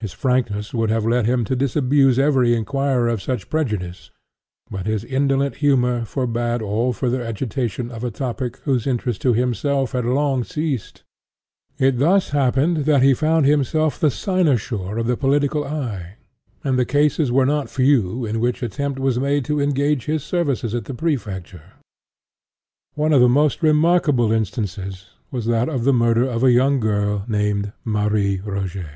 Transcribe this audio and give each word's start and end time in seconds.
His 0.00 0.12
frankness 0.12 0.74
would 0.74 0.90
have 0.90 1.06
led 1.06 1.24
him 1.24 1.46
to 1.46 1.56
disabuse 1.56 2.18
every 2.18 2.54
inquirer 2.54 3.08
of 3.08 3.22
such 3.22 3.48
prejudice; 3.48 4.10
but 4.70 4.84
his 4.84 5.02
indolent 5.02 5.54
humor 5.64 6.04
forbade 6.04 6.60
all 6.60 6.92
farther 6.92 7.22
agitation 7.22 7.90
of 7.90 8.04
a 8.04 8.10
topic 8.10 8.58
whose 8.64 8.86
interest 8.86 9.22
to 9.22 9.32
himself 9.32 9.92
had 9.92 10.04
long 10.04 10.44
ceased. 10.44 11.04
It 11.78 11.98
thus 11.98 12.32
happened 12.32 12.84
that 12.84 13.02
he 13.02 13.14
found 13.14 13.46
himself 13.46 13.98
the 13.98 14.10
cynosure 14.10 14.98
of 14.98 15.06
the 15.06 15.16
political 15.16 15.64
eyes; 15.64 16.16
and 16.62 16.78
the 16.78 16.84
cases 16.84 17.32
were 17.32 17.46
not 17.46 17.70
few 17.70 18.26
in 18.26 18.40
which 18.40 18.62
attempt 18.62 18.98
was 19.00 19.18
made 19.18 19.46
to 19.46 19.58
engage 19.58 20.04
his 20.04 20.22
services 20.22 20.74
at 20.74 20.84
the 20.84 20.92
Prefecture. 20.92 21.72
One 22.94 23.14
of 23.14 23.22
the 23.22 23.28
most 23.30 23.62
remarkable 23.62 24.30
instances 24.32 25.06
was 25.30 25.46
that 25.46 25.70
of 25.70 25.84
the 25.84 25.94
murder 25.94 26.24
of 26.24 26.44
a 26.44 26.52
young 26.52 26.78
girl 26.78 27.24
named 27.26 27.72
Marie 27.86 28.40
Rogêt. 28.40 28.90